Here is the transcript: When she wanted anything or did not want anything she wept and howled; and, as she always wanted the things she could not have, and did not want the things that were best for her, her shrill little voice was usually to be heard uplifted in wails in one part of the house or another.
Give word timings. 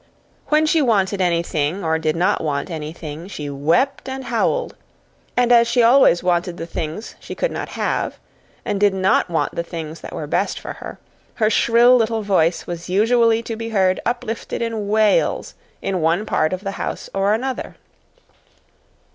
When 0.47 0.65
she 0.65 0.81
wanted 0.81 1.21
anything 1.21 1.83
or 1.83 1.99
did 1.99 2.15
not 2.15 2.41
want 2.43 2.71
anything 2.71 3.27
she 3.27 3.51
wept 3.51 4.09
and 4.09 4.23
howled; 4.23 4.75
and, 5.37 5.51
as 5.51 5.67
she 5.67 5.83
always 5.83 6.23
wanted 6.23 6.57
the 6.57 6.65
things 6.65 7.13
she 7.19 7.35
could 7.35 7.51
not 7.51 7.69
have, 7.77 8.17
and 8.65 8.79
did 8.79 8.95
not 8.95 9.29
want 9.29 9.53
the 9.53 9.61
things 9.61 10.01
that 10.01 10.13
were 10.15 10.25
best 10.25 10.59
for 10.59 10.73
her, 10.73 10.97
her 11.35 11.51
shrill 11.51 11.95
little 11.97 12.23
voice 12.23 12.65
was 12.65 12.89
usually 12.89 13.43
to 13.43 13.55
be 13.55 13.69
heard 13.69 13.99
uplifted 14.03 14.59
in 14.59 14.87
wails 14.87 15.53
in 15.83 16.01
one 16.01 16.25
part 16.25 16.51
of 16.51 16.63
the 16.63 16.71
house 16.81 17.07
or 17.13 17.35
another. 17.35 17.75